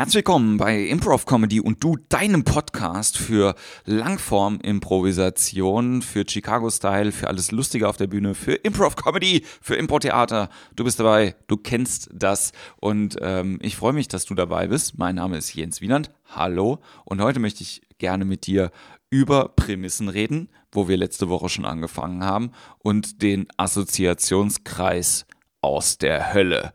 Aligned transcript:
Herzlich 0.00 0.24
willkommen 0.24 0.56
bei 0.56 0.86
Improv 0.86 1.26
Comedy 1.26 1.60
und 1.60 1.84
du, 1.84 1.98
deinem 2.08 2.42
Podcast 2.42 3.18
für 3.18 3.54
Langform-Improvisation, 3.84 6.00
für 6.00 6.24
Chicago-Style, 6.26 7.12
für 7.12 7.28
alles 7.28 7.52
Lustige 7.52 7.86
auf 7.86 7.98
der 7.98 8.06
Bühne, 8.06 8.34
für 8.34 8.54
Improv 8.54 8.96
Comedy, 8.96 9.44
für 9.60 9.74
Impro-Theater. 9.74 10.48
Du 10.74 10.84
bist 10.84 11.00
dabei, 11.00 11.34
du 11.48 11.58
kennst 11.58 12.08
das 12.14 12.52
und 12.76 13.18
ähm, 13.20 13.58
ich 13.60 13.76
freue 13.76 13.92
mich, 13.92 14.08
dass 14.08 14.24
du 14.24 14.34
dabei 14.34 14.68
bist. 14.68 14.96
Mein 14.96 15.16
Name 15.16 15.36
ist 15.36 15.54
Jens 15.54 15.82
Wieland. 15.82 16.10
Hallo 16.34 16.78
und 17.04 17.20
heute 17.20 17.38
möchte 17.38 17.62
ich 17.62 17.82
gerne 17.98 18.24
mit 18.24 18.46
dir 18.46 18.70
über 19.10 19.50
Prämissen 19.50 20.08
reden, 20.08 20.48
wo 20.72 20.88
wir 20.88 20.96
letzte 20.96 21.28
Woche 21.28 21.50
schon 21.50 21.66
angefangen 21.66 22.24
haben 22.24 22.52
und 22.78 23.20
den 23.20 23.48
Assoziationskreis 23.58 25.26
aus 25.60 25.98
der 25.98 26.32
Hölle. 26.32 26.72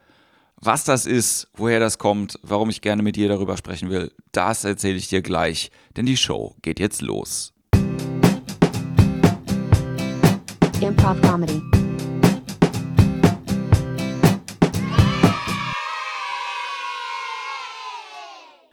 Was 0.65 0.83
das 0.83 1.05
ist, 1.05 1.47
woher 1.53 1.79
das 1.79 1.99
kommt, 1.99 2.39
warum 2.41 2.71
ich 2.71 2.81
gerne 2.81 3.03
mit 3.03 3.17
dir 3.17 3.27
darüber 3.27 3.55
sprechen 3.55 3.91
will, 3.91 4.11
das 4.31 4.63
erzähle 4.63 4.97
ich 4.97 5.07
dir 5.07 5.21
gleich, 5.21 5.69
denn 5.95 6.07
die 6.07 6.17
Show 6.17 6.55
geht 6.63 6.79
jetzt 6.79 7.03
los. 7.03 7.53
Improv 10.81 11.21
Comedy. 11.21 11.61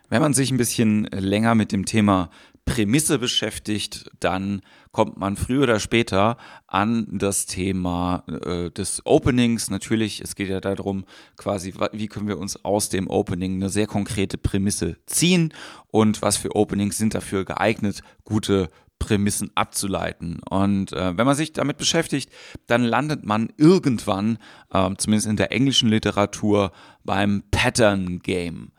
Wenn 0.08 0.22
man 0.22 0.32
sich 0.32 0.50
ein 0.50 0.56
bisschen 0.56 1.04
länger 1.12 1.54
mit 1.54 1.72
dem 1.72 1.84
Thema 1.84 2.30
Prämisse 2.64 3.18
beschäftigt, 3.18 4.10
dann 4.20 4.62
kommt 4.92 5.18
man 5.18 5.36
früher 5.36 5.64
oder 5.64 5.80
später 5.80 6.36
an 6.66 7.06
das 7.10 7.46
Thema 7.46 8.24
äh, 8.28 8.70
des 8.70 9.04
Openings. 9.04 9.68
Natürlich, 9.68 10.20
es 10.20 10.36
geht 10.36 10.48
ja 10.48 10.60
darum, 10.60 11.04
quasi, 11.36 11.74
wie 11.92 12.06
können 12.06 12.28
wir 12.28 12.38
uns 12.38 12.64
aus 12.64 12.88
dem 12.88 13.08
Opening 13.08 13.56
eine 13.56 13.68
sehr 13.68 13.86
konkrete 13.86 14.38
Prämisse 14.38 14.96
ziehen 15.06 15.52
und 15.88 16.22
was 16.22 16.36
für 16.36 16.54
Openings 16.54 16.98
sind 16.98 17.14
dafür 17.14 17.44
geeignet, 17.44 18.02
gute 18.24 18.70
Prämissen 19.02 19.50
abzuleiten. 19.56 20.40
Und 20.48 20.92
äh, 20.92 21.16
wenn 21.16 21.26
man 21.26 21.34
sich 21.34 21.52
damit 21.52 21.76
beschäftigt, 21.76 22.30
dann 22.68 22.84
landet 22.84 23.24
man 23.24 23.52
irgendwann, 23.56 24.38
äh, 24.72 24.90
zumindest 24.96 25.26
in 25.26 25.36
der 25.36 25.50
englischen 25.50 25.88
Literatur, 25.88 26.70
beim 27.02 27.42
Pattern 27.50 28.20
Game. 28.20 28.70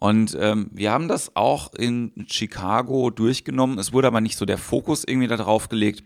Und 0.00 0.34
ähm, 0.40 0.70
wir 0.72 0.92
haben 0.92 1.08
das 1.08 1.36
auch 1.36 1.74
in 1.74 2.12
Chicago 2.26 3.10
durchgenommen. 3.10 3.78
Es 3.78 3.92
wurde 3.92 4.06
aber 4.06 4.22
nicht 4.22 4.38
so 4.38 4.46
der 4.46 4.56
Fokus 4.56 5.04
irgendwie 5.06 5.28
darauf 5.28 5.68
gelegt, 5.68 6.04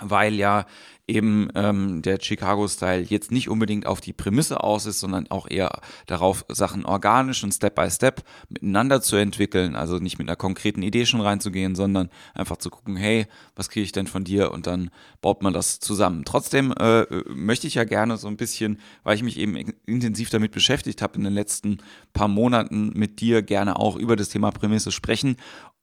weil 0.00 0.34
ja 0.34 0.66
eben 1.08 1.48
ähm, 1.54 2.02
der 2.02 2.18
Chicago-Style 2.20 3.02
jetzt 3.02 3.30
nicht 3.30 3.48
unbedingt 3.48 3.86
auf 3.86 4.00
die 4.00 4.12
Prämisse 4.12 4.62
aus 4.62 4.86
ist, 4.86 4.98
sondern 4.98 5.30
auch 5.30 5.48
eher 5.48 5.80
darauf, 6.06 6.44
Sachen 6.48 6.84
organisch 6.84 7.44
und 7.44 7.52
Step 7.52 7.76
by 7.76 7.88
Step 7.90 8.24
miteinander 8.48 9.00
zu 9.00 9.16
entwickeln. 9.16 9.76
Also 9.76 9.98
nicht 9.98 10.18
mit 10.18 10.28
einer 10.28 10.36
konkreten 10.36 10.82
Idee 10.82 11.06
schon 11.06 11.20
reinzugehen, 11.20 11.76
sondern 11.76 12.10
einfach 12.34 12.56
zu 12.56 12.70
gucken, 12.70 12.96
hey, 12.96 13.26
was 13.54 13.70
kriege 13.70 13.84
ich 13.84 13.92
denn 13.92 14.08
von 14.08 14.24
dir? 14.24 14.50
Und 14.50 14.66
dann 14.66 14.90
baut 15.20 15.42
man 15.42 15.52
das 15.52 15.78
zusammen. 15.78 16.24
Trotzdem 16.24 16.72
äh, 16.72 17.04
möchte 17.28 17.68
ich 17.68 17.74
ja 17.74 17.84
gerne 17.84 18.16
so 18.16 18.26
ein 18.26 18.36
bisschen, 18.36 18.80
weil 19.04 19.14
ich 19.14 19.22
mich 19.22 19.38
eben 19.38 19.56
intensiv 19.86 20.30
damit 20.30 20.50
beschäftigt 20.50 21.02
habe 21.02 21.16
in 21.16 21.24
den 21.24 21.34
letzten 21.34 21.78
paar 22.14 22.28
Monaten 22.28 22.92
mit 22.94 23.20
dir 23.20 23.42
gerne 23.42 23.78
auch 23.78 23.96
über 23.96 24.16
das 24.16 24.28
Thema 24.28 24.50
Prämisse 24.50 24.90
sprechen 24.90 25.36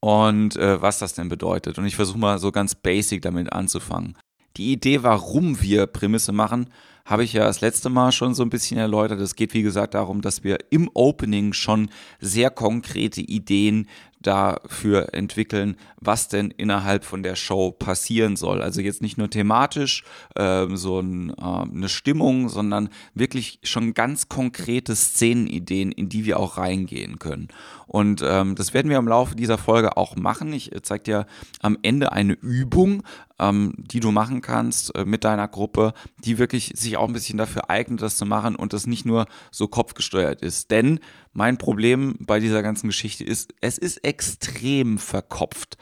und 0.03 0.57
äh, 0.57 0.81
was 0.81 0.99
das 0.99 1.13
denn 1.13 1.29
bedeutet. 1.29 1.77
Und 1.77 1.85
ich 1.85 1.95
versuche 1.95 2.19
mal 2.19 2.37
so 2.37 2.51
ganz 2.51 2.75
basic 2.75 3.21
damit 3.21 3.53
anzufangen. 3.53 4.17
Die 4.57 4.73
Idee, 4.73 5.01
warum 5.01 5.61
wir 5.61 5.87
Prämisse 5.87 6.33
machen, 6.33 6.67
habe 7.05 7.23
ich 7.23 7.31
ja 7.31 7.45
das 7.45 7.61
letzte 7.61 7.87
Mal 7.87 8.11
schon 8.11 8.33
so 8.33 8.43
ein 8.43 8.49
bisschen 8.49 8.77
erläutert. 8.77 9.21
Es 9.21 9.37
geht, 9.37 9.53
wie 9.53 9.61
gesagt, 9.61 9.93
darum, 9.93 10.21
dass 10.21 10.43
wir 10.43 10.57
im 10.71 10.89
Opening 10.93 11.53
schon 11.53 11.89
sehr 12.19 12.49
konkrete 12.49 13.21
Ideen 13.21 13.87
dafür 14.23 15.13
entwickeln, 15.13 15.77
was 15.99 16.27
denn 16.27 16.51
innerhalb 16.51 17.05
von 17.05 17.23
der 17.23 17.35
Show 17.35 17.71
passieren 17.71 18.35
soll. 18.35 18.61
Also 18.61 18.81
jetzt 18.81 19.01
nicht 19.01 19.17
nur 19.17 19.29
thematisch 19.29 20.03
äh, 20.35 20.67
so 20.73 20.99
ein, 20.99 21.29
äh, 21.29 21.33
eine 21.41 21.89
Stimmung, 21.89 22.49
sondern 22.49 22.89
wirklich 23.13 23.59
schon 23.63 23.93
ganz 23.93 24.29
konkrete 24.29 24.95
Szenenideen, 24.95 25.91
in 25.91 26.09
die 26.09 26.25
wir 26.25 26.39
auch 26.39 26.57
reingehen 26.57 27.19
können. 27.19 27.49
Und 27.85 28.23
ähm, 28.25 28.55
das 28.55 28.73
werden 28.73 28.89
wir 28.89 28.97
im 28.97 29.07
Laufe 29.07 29.35
dieser 29.35 29.57
Folge 29.57 29.97
auch 29.97 30.15
machen. 30.15 30.51
Ich 30.51 30.71
zeige 30.81 31.03
dir 31.03 31.25
am 31.61 31.77
Ende 31.83 32.11
eine 32.11 32.33
Übung, 32.33 33.03
ähm, 33.43 33.73
die 33.77 33.99
du 33.99 34.11
machen 34.11 34.41
kannst 34.41 34.95
äh, 34.95 35.05
mit 35.05 35.23
deiner 35.23 35.47
Gruppe, 35.47 35.93
die 36.23 36.37
wirklich 36.37 36.73
sich 36.75 36.97
auch 36.97 37.07
ein 37.07 37.13
bisschen 37.13 37.37
dafür 37.37 37.69
eignet, 37.69 38.01
das 38.01 38.17
zu 38.17 38.25
machen 38.25 38.55
und 38.55 38.73
das 38.73 38.87
nicht 38.87 39.05
nur 39.05 39.25
so 39.51 39.67
kopfgesteuert 39.67 40.41
ist. 40.41 40.71
Denn 40.71 40.99
mein 41.33 41.57
Problem 41.57 42.15
bei 42.19 42.39
dieser 42.39 42.63
ganzen 42.63 42.87
Geschichte 42.87 43.23
ist, 43.23 43.53
es 43.61 43.77
ist 43.77 43.97
extrem 43.97 44.97
verkopft. 44.97 45.77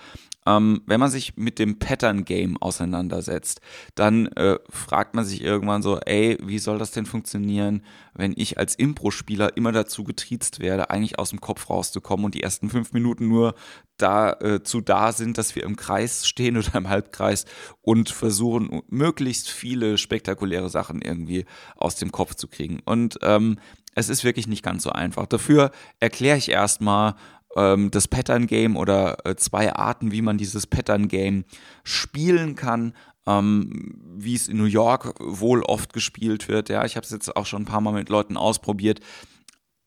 Ähm, 0.46 0.82
wenn 0.88 1.00
man 1.00 1.12
sich 1.12 1.38
mit 1.38 1.60
dem 1.60 1.78
Pattern 1.78 2.26
Game 2.26 2.58
auseinandersetzt, 2.58 3.62
dann 3.96 4.26
äh, 4.28 4.58
fragt 4.70 5.14
man 5.14 5.24
sich 5.24 5.44
irgendwann 5.44 5.84
so, 5.84 6.00
ey, 6.00 6.38
wie 6.42 6.58
soll 6.58 6.80
das 6.80 6.92
denn 6.92 7.06
funktionieren, 7.06 7.84
wenn 8.14 8.34
ich 8.36 8.58
als 8.58 8.76
Impro-Spieler 8.76 9.56
immer 9.56 9.72
dazu 9.72 10.04
getriezt 10.04 10.60
werde, 10.60 10.90
eigentlich 10.90 11.20
aus 11.20 11.30
dem 11.30 11.42
Kopf 11.42 11.70
rauszukommen 11.70 12.26
und 12.26 12.34
die 12.34 12.44
ersten 12.44 12.70
fünf 12.70 12.92
Minuten 12.94 13.28
nur 13.28 13.54
dazu 13.98 14.80
äh, 14.80 14.84
da 14.84 15.12
sind, 15.12 15.38
dass 15.38 15.56
wir 15.56 15.64
im 15.64 15.76
Kreis 15.76 16.28
stehen 16.28 16.58
oder 16.58 16.76
im 16.76 16.90
Halbkreis 16.90 17.46
und 17.82 18.10
versuchen, 18.10 18.82
möglichst 18.90 19.50
viele 19.50 19.98
spektakuläre 19.98 20.70
Sachen 20.70 21.02
irgendwie 21.02 21.46
aus 21.76 21.96
dem 21.96 22.12
Kopf 22.12 22.34
zu 22.36 22.48
kriegen. 22.48 22.80
Und 22.84 23.20
ähm, 23.22 23.60
es 23.94 24.10
ist 24.10 24.24
wirklich 24.24 24.48
nicht 24.48 24.64
ganz 24.64 24.84
so 24.84 24.90
einfach. 24.90 25.26
Dafür 25.26 25.72
erkläre 26.00 26.38
ich 26.38 26.50
erstmal, 26.50 27.16
ähm, 27.56 27.92
das 27.92 28.08
Pattern 28.08 28.48
Game 28.48 28.78
oder 28.78 29.26
äh, 29.26 29.36
zwei 29.36 29.74
Arten, 29.74 30.12
wie 30.12 30.22
man 30.22 30.38
dieses 30.38 30.68
Pattern 30.68 31.08
Game 31.08 31.46
spielen 31.84 32.56
kann. 32.56 32.94
Ähm, 33.28 33.94
wie 34.16 34.34
es 34.34 34.48
in 34.48 34.58
New 34.58 34.66
York 34.66 35.14
wohl 35.20 35.62
oft 35.62 35.94
gespielt 35.94 36.48
wird. 36.48 36.70
Ja, 36.70 36.86
ich 36.86 36.96
habe 36.96 37.06
es 37.06 37.12
jetzt 37.12 37.36
auch 37.36 37.46
schon 37.46 37.62
ein 37.62 37.66
paar 37.66 37.80
Mal 37.80 37.94
mit 37.94 38.10
Leuten 38.10 38.36
ausprobiert. 38.36 39.00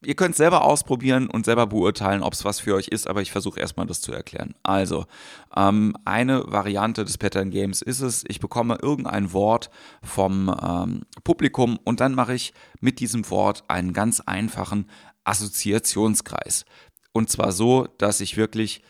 Ihr 0.04 0.14
könnt 0.14 0.32
es 0.32 0.36
selber 0.36 0.64
ausprobieren 0.64 1.28
und 1.28 1.44
selber 1.44 1.66
beurteilen, 1.66 2.22
ob 2.22 2.32
es 2.32 2.44
was 2.44 2.60
für 2.60 2.74
euch 2.74 2.88
ist, 2.88 3.08
aber 3.08 3.22
ich 3.22 3.32
versuche 3.32 3.58
erstmal 3.58 3.86
das 3.86 4.00
zu 4.00 4.12
erklären. 4.12 4.54
Also, 4.62 5.06
ähm, 5.56 5.96
eine 6.04 6.44
Variante 6.46 7.04
des 7.04 7.18
Pattern 7.18 7.50
Games 7.50 7.82
ist 7.82 8.00
es, 8.00 8.24
ich 8.28 8.40
bekomme 8.40 8.78
irgendein 8.80 9.32
Wort 9.32 9.70
vom 10.02 10.54
ähm, 10.62 11.02
Publikum 11.24 11.78
und 11.84 12.00
dann 12.00 12.14
mache 12.14 12.34
ich 12.34 12.52
mit 12.80 13.00
diesem 13.00 13.28
Wort 13.30 13.64
einen 13.68 13.92
ganz 13.92 14.20
einfachen 14.20 14.88
Assoziationskreis. 15.24 16.64
Und 17.14 17.30
zwar 17.30 17.52
so, 17.52 17.86
dass 17.96 18.20
ich 18.20 18.36
wirklich 18.36 18.82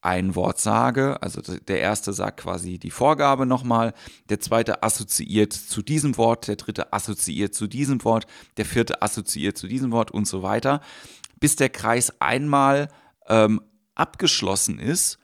ein 0.00 0.34
Wort 0.34 0.58
sage, 0.58 1.20
also 1.20 1.42
der 1.42 1.80
erste 1.80 2.12
sagt 2.12 2.40
quasi 2.40 2.78
die 2.78 2.90
Vorgabe 2.90 3.44
nochmal, 3.44 3.92
der 4.30 4.40
zweite 4.40 4.82
assoziiert 4.82 5.52
zu 5.52 5.82
diesem 5.82 6.16
Wort, 6.16 6.48
der 6.48 6.56
dritte 6.56 6.92
assoziiert 6.92 7.54
zu 7.54 7.66
diesem 7.66 8.02
Wort, 8.04 8.26
der 8.56 8.64
vierte 8.64 9.02
assoziiert 9.02 9.58
zu 9.58 9.68
diesem 9.68 9.92
Wort 9.92 10.10
und 10.10 10.26
so 10.26 10.42
weiter, 10.42 10.80
bis 11.38 11.56
der 11.56 11.68
Kreis 11.68 12.12
einmal 12.18 12.88
ähm, 13.28 13.60
abgeschlossen 13.94 14.78
ist, 14.78 15.18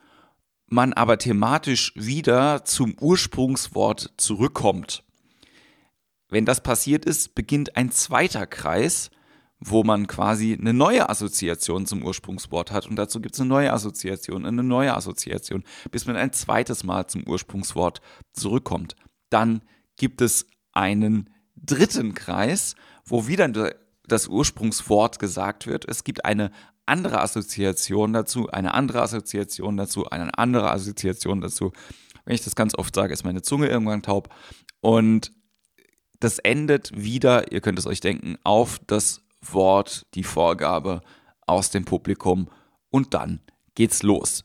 man 0.67 0.93
aber 0.93 1.17
thematisch 1.17 1.93
wieder 1.95 2.65
zum 2.65 2.95
Ursprungswort 2.99 4.11
zurückkommt. 4.17 5.03
Wenn 6.29 6.45
das 6.45 6.61
passiert 6.61 7.05
ist, 7.05 7.33
beginnt 7.33 7.77
ein 7.77 7.91
zweiter 7.91 8.45
Kreis, 8.45 9.09
wo 9.65 9.83
man 9.83 10.07
quasi 10.07 10.57
eine 10.59 10.73
neue 10.73 11.09
Assoziation 11.09 11.85
zum 11.85 12.03
Ursprungswort 12.03 12.71
hat 12.71 12.87
und 12.87 12.95
dazu 12.95 13.21
gibt 13.21 13.35
es 13.35 13.41
eine 13.41 13.49
neue 13.49 13.71
Assoziation, 13.71 14.45
eine 14.45 14.63
neue 14.63 14.93
Assoziation, 14.95 15.63
bis 15.91 16.05
man 16.05 16.15
ein 16.15 16.33
zweites 16.33 16.83
Mal 16.83 17.07
zum 17.07 17.27
Ursprungswort 17.27 18.01
zurückkommt. 18.33 18.95
Dann 19.29 19.61
gibt 19.95 20.21
es 20.21 20.47
einen 20.73 21.29
dritten 21.55 22.13
Kreis, 22.13 22.75
wo 23.05 23.27
wieder 23.27 23.73
das 24.07 24.27
Ursprungswort 24.27 25.19
gesagt 25.19 25.67
wird. 25.67 25.87
Es 25.87 26.03
gibt 26.03 26.25
eine 26.25 26.51
andere 26.85 27.21
Assoziation 27.21 28.11
dazu, 28.11 28.49
eine 28.49 28.73
andere 28.73 29.01
Assoziation 29.01 29.77
dazu, 29.77 30.09
eine 30.09 30.37
andere 30.37 30.71
Assoziation 30.71 31.39
dazu. 31.39 31.71
Wenn 32.25 32.35
ich 32.35 32.43
das 32.43 32.55
ganz 32.55 32.77
oft 32.77 32.93
sage, 32.93 33.13
ist 33.13 33.23
meine 33.23 33.41
Zunge 33.41 33.67
irgendwann 33.67 34.01
taub. 34.01 34.29
Und 34.81 35.31
das 36.19 36.39
endet 36.39 36.91
wieder, 36.95 37.51
ihr 37.51 37.61
könnt 37.61 37.79
es 37.79 37.87
euch 37.87 37.99
denken, 37.99 38.37
auf 38.43 38.79
das 38.87 39.22
Wort, 39.51 40.05
die 40.13 40.23
Vorgabe 40.23 41.01
aus 41.45 41.69
dem 41.69 41.85
Publikum 41.85 42.49
und 42.89 43.13
dann 43.13 43.41
geht's 43.75 44.03
los. 44.03 44.43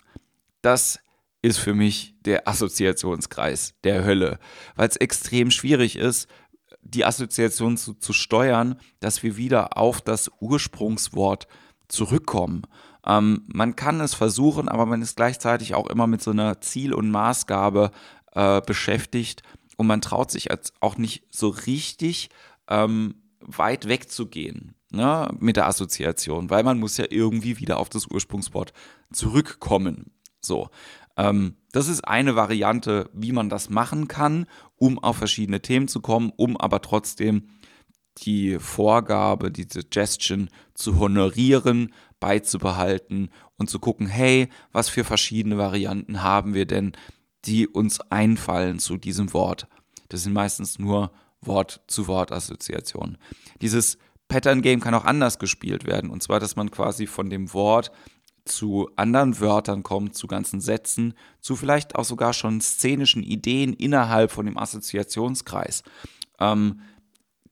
Das 0.63 0.99
ist 1.43 1.59
für 1.59 1.75
mich 1.75 2.15
der 2.23 2.49
Assoziationskreis 2.49 3.75
der 3.85 4.05
Hölle, 4.05 4.39
weil 4.75 4.89
es 4.89 4.97
extrem 4.97 5.51
schwierig 5.51 5.97
ist, 5.97 6.29
die 6.83 7.05
Assoziation 7.05 7.77
zu, 7.77 7.95
zu 7.95 8.13
steuern, 8.13 8.81
dass 9.01 9.23
wir 9.23 9.37
wieder 9.37 9.77
auf 9.77 10.01
das 10.01 10.31
Ursprungswort 10.41 11.47
zurückkommen. 11.87 12.63
Ähm, 13.07 13.45
man 13.47 13.77
kann 13.77 14.01
es 14.01 14.15
versuchen, 14.15 14.69
aber 14.69 14.87
man 14.87 15.03
ist 15.03 15.17
gleichzeitig 15.17 15.75
auch 15.75 15.89
immer 15.89 16.07
mit 16.07 16.23
so 16.23 16.31
einer 16.31 16.61
Ziel- 16.61 16.95
und 16.95 17.11
Maßgabe 17.11 17.91
äh, 18.33 18.61
beschäftigt 18.63 19.43
und 19.77 19.87
man 19.87 20.01
traut 20.01 20.31
sich 20.31 20.49
auch 20.81 20.97
nicht 20.97 21.25
so 21.31 21.49
richtig 21.49 22.31
ähm, 22.69 23.23
weit 23.41 23.87
wegzugehen. 23.87 24.75
Ne, 24.91 25.29
mit 25.39 25.57
der 25.57 25.67
Assoziation, 25.67 26.51
weil 26.51 26.63
man 26.65 26.79
muss 26.79 26.97
ja 26.97 27.07
irgendwie 27.09 27.59
wieder 27.59 27.79
auf 27.79 27.89
das 27.89 28.07
Ursprungswort 28.07 28.73
zurückkommen. 29.13 30.13
So, 30.41 30.69
ähm, 31.17 31.57
das 31.73 31.89
ist 31.89 32.03
eine 32.03 32.37
Variante, 32.37 33.11
wie 33.13 33.33
man 33.33 33.49
das 33.49 33.71
machen 33.71 34.09
kann, 34.09 34.47
um 34.77 34.99
auf 34.99 35.17
verschiedene 35.17 35.61
Themen 35.61 35.89
zu 35.89 36.01
kommen, 36.01 36.33
um 36.37 36.57
aber 36.57 36.81
trotzdem 36.81 37.49
die 38.19 38.59
Vorgabe, 38.59 39.51
die 39.51 39.67
Suggestion 39.71 40.49
zu 40.75 40.99
honorieren, 40.99 41.93
beizubehalten 42.21 43.31
und 43.57 43.71
zu 43.71 43.79
gucken, 43.79 44.07
hey, 44.07 44.49
was 44.73 44.89
für 44.89 45.05
verschiedene 45.05 45.59
Varianten 45.59 46.23
haben 46.23 46.55
wir 46.55 46.67
denn, 46.67 46.93
die 47.45 47.69
uns 47.69 48.01
einfallen 48.11 48.79
zu 48.79 48.97
diesem 48.97 49.33
Wort. 49.33 49.69
Das 50.09 50.23
sind 50.23 50.33
meistens 50.33 50.79
nur 50.79 51.13
Wort-zu-Wort-Assoziationen. 51.43 53.19
Dieses 53.61 53.99
Pattern 54.29 54.63
Game 54.63 54.81
kann 54.81 54.95
auch 54.95 55.05
anders 55.05 55.39
gespielt 55.39 55.87
werden. 55.87 56.11
Und 56.11 56.23
zwar, 56.23 56.41
dass 56.41 56.57
man 56.57 56.71
quasi 56.71 57.07
von 57.07 57.31
dem 57.31 57.53
Wort 57.53 57.91
zu 58.45 58.91
anderen 58.97 59.41
Wörtern 59.41 59.83
kommt, 59.83 60.15
zu 60.15 60.27
ganzen 60.27 60.61
Sätzen, 60.61 61.15
zu 61.41 61.57
vielleicht 61.57 61.97
auch 61.97 62.05
sogar 62.05 62.33
schon 62.33 62.61
szenischen 62.61 63.23
Ideen 63.23 63.73
innerhalb 63.73 64.31
von 64.31 64.47
dem 64.47 64.59
Assoziationskreis. 64.59 65.83
Ähm, 66.41 66.81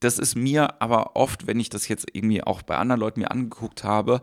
das 0.00 0.18
ist 0.18 0.36
mir 0.36 0.80
aber 0.82 1.16
oft, 1.16 1.46
wenn 1.46 1.58
ich 1.58 1.70
das 1.70 1.88
jetzt 1.88 2.06
irgendwie 2.12 2.42
auch 2.42 2.62
bei 2.62 2.76
anderen 2.76 3.00
Leuten 3.00 3.20
mir 3.20 3.30
angeguckt 3.30 3.82
habe, 3.82 4.20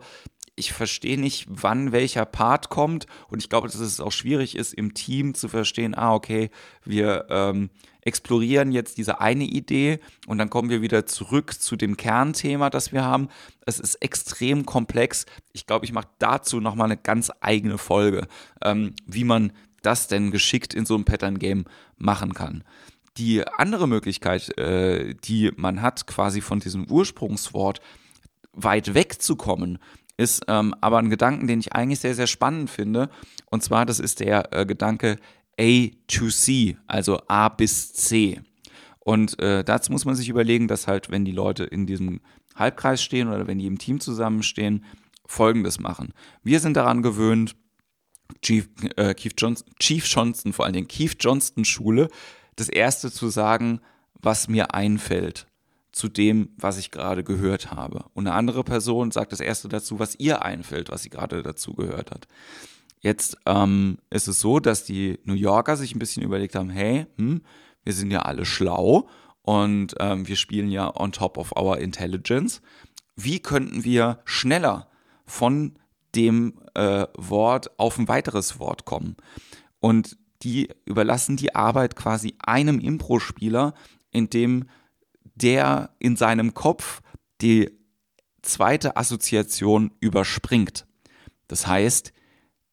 ich 0.56 0.72
verstehe 0.72 1.18
nicht, 1.18 1.46
wann 1.48 1.92
welcher 1.92 2.24
Part 2.24 2.68
kommt 2.68 3.06
und 3.28 3.40
ich 3.40 3.48
glaube, 3.48 3.66
dass 3.66 3.76
es 3.76 4.00
auch 4.00 4.12
schwierig 4.12 4.56
ist, 4.56 4.72
im 4.72 4.94
Team 4.94 5.34
zu 5.34 5.48
verstehen, 5.48 5.94
ah, 5.96 6.14
okay, 6.14 6.50
wir 6.84 7.26
ähm, 7.28 7.70
explorieren 8.02 8.70
jetzt 8.70 8.98
diese 8.98 9.20
eine 9.20 9.44
Idee 9.44 9.98
und 10.26 10.38
dann 10.38 10.50
kommen 10.50 10.70
wir 10.70 10.82
wieder 10.82 11.06
zurück 11.06 11.54
zu 11.54 11.76
dem 11.76 11.96
Kernthema, 11.96 12.70
das 12.70 12.92
wir 12.92 13.04
haben. 13.04 13.28
Es 13.66 13.80
ist 13.80 13.96
extrem 13.96 14.66
komplex. 14.66 15.26
Ich 15.52 15.66
glaube, 15.66 15.86
ich 15.86 15.92
mache 15.92 16.08
dazu 16.18 16.60
nochmal 16.60 16.86
eine 16.86 16.98
ganz 16.98 17.32
eigene 17.40 17.78
Folge, 17.78 18.28
ähm, 18.62 18.94
wie 19.06 19.24
man 19.24 19.52
das 19.82 20.06
denn 20.06 20.30
geschickt 20.30 20.74
in 20.74 20.86
so 20.86 20.94
einem 20.94 21.04
Pattern-Game 21.04 21.64
machen 21.96 22.34
kann. 22.34 22.64
Die 23.16 23.46
andere 23.46 23.86
Möglichkeit, 23.86 24.56
äh, 24.58 25.14
die 25.14 25.52
man 25.56 25.82
hat, 25.82 26.06
quasi 26.06 26.40
von 26.40 26.60
diesem 26.60 26.90
Ursprungswort 26.90 27.80
weit 28.52 28.94
wegzukommen, 28.94 29.78
ist 30.16 30.44
ähm, 30.48 30.74
aber 30.80 30.98
ein 30.98 31.10
Gedanken, 31.10 31.46
den 31.46 31.60
ich 31.60 31.72
eigentlich 31.72 32.00
sehr, 32.00 32.14
sehr 32.14 32.26
spannend 32.26 32.70
finde. 32.70 33.10
Und 33.50 33.62
zwar, 33.62 33.86
das 33.86 33.98
ist 33.98 34.20
der 34.20 34.52
äh, 34.52 34.66
Gedanke 34.66 35.18
A 35.58 35.88
to 36.08 36.28
C, 36.28 36.76
also 36.86 37.20
A 37.28 37.48
bis 37.48 37.92
C. 37.92 38.40
Und 39.00 39.38
äh, 39.40 39.64
dazu 39.64 39.92
muss 39.92 40.04
man 40.04 40.14
sich 40.14 40.28
überlegen, 40.28 40.68
dass 40.68 40.86
halt, 40.86 41.10
wenn 41.10 41.24
die 41.24 41.32
Leute 41.32 41.64
in 41.64 41.86
diesem 41.86 42.20
Halbkreis 42.54 43.02
stehen 43.02 43.28
oder 43.28 43.46
wenn 43.46 43.58
die 43.58 43.66
im 43.66 43.78
Team 43.78 44.00
zusammenstehen, 44.00 44.84
Folgendes 45.26 45.80
machen. 45.80 46.12
Wir 46.42 46.60
sind 46.60 46.76
daran 46.76 47.02
gewöhnt, 47.02 47.56
Chief, 48.42 48.68
äh, 48.96 49.14
Keith 49.14 49.34
Johnson, 49.38 49.66
Chief 49.78 50.06
Johnston, 50.06 50.52
vor 50.52 50.64
allen 50.64 50.74
Dingen 50.74 50.88
Keith 50.88 51.16
Johnston 51.20 51.64
Schule, 51.64 52.08
das 52.56 52.68
erste 52.68 53.10
zu 53.10 53.28
sagen, 53.28 53.80
was 54.20 54.48
mir 54.48 54.74
einfällt 54.74 55.46
zu 55.94 56.08
dem, 56.08 56.48
was 56.56 56.76
ich 56.76 56.90
gerade 56.90 57.22
gehört 57.22 57.70
habe. 57.70 58.06
Und 58.14 58.26
eine 58.26 58.34
andere 58.34 58.64
Person 58.64 59.12
sagt 59.12 59.30
das 59.30 59.38
erste 59.38 59.68
dazu, 59.68 60.00
was 60.00 60.16
ihr 60.18 60.42
einfällt, 60.42 60.90
was 60.90 61.04
sie 61.04 61.10
gerade 61.10 61.42
dazu 61.44 61.74
gehört 61.74 62.10
hat. 62.10 62.26
Jetzt 62.98 63.38
ähm, 63.46 63.98
ist 64.10 64.26
es 64.26 64.40
so, 64.40 64.58
dass 64.58 64.82
die 64.82 65.20
New 65.24 65.34
Yorker 65.34 65.76
sich 65.76 65.94
ein 65.94 66.00
bisschen 66.00 66.24
überlegt 66.24 66.56
haben, 66.56 66.70
hey, 66.70 67.06
hm, 67.16 67.42
wir 67.84 67.92
sind 67.92 68.10
ja 68.10 68.22
alle 68.22 68.44
schlau 68.44 69.08
und 69.42 69.94
ähm, 70.00 70.26
wir 70.26 70.34
spielen 70.34 70.70
ja 70.70 70.92
on 70.96 71.12
top 71.12 71.38
of 71.38 71.52
our 71.56 71.78
intelligence. 71.78 72.60
Wie 73.14 73.38
könnten 73.38 73.84
wir 73.84 74.18
schneller 74.24 74.88
von 75.26 75.78
dem 76.16 76.60
äh, 76.74 77.06
Wort 77.16 77.78
auf 77.78 77.98
ein 77.98 78.08
weiteres 78.08 78.58
Wort 78.58 78.84
kommen? 78.84 79.16
Und 79.78 80.16
die 80.42 80.70
überlassen 80.86 81.36
die 81.36 81.54
Arbeit 81.54 81.94
quasi 81.94 82.34
einem 82.40 82.80
Impro-Spieler, 82.80 83.74
indem 84.10 84.64
der 85.34 85.90
in 85.98 86.16
seinem 86.16 86.54
Kopf 86.54 87.02
die 87.40 87.70
zweite 88.42 88.96
Assoziation 88.96 89.92
überspringt. 90.00 90.86
Das 91.48 91.66
heißt, 91.66 92.12